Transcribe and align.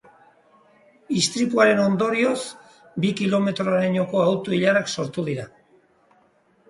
Istripuaren 1.19 1.81
ondorioz, 1.83 2.39
bi 3.05 3.11
kilometrorainoko 3.21 4.25
auto-ilarak 4.31 4.93
sortu 4.99 5.27
dira. 5.33 5.47